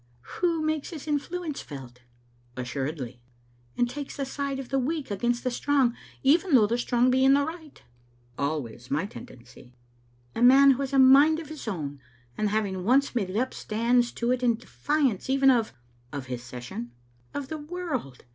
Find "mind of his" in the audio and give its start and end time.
10.97-11.67